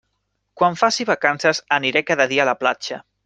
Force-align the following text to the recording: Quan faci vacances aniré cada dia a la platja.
Quan 0.61 0.77
faci 0.81 1.05
vacances 1.09 1.61
aniré 1.79 2.03
cada 2.09 2.29
dia 2.35 2.47
a 2.47 2.51
la 2.53 2.57
platja. 2.65 2.99